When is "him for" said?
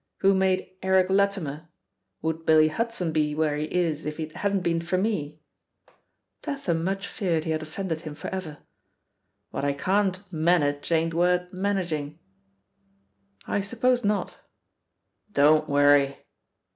8.01-8.27